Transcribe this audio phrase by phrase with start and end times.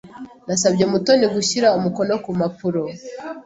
[0.47, 2.81] Nasabye Mutoni gushyira umukono ku mpapuro.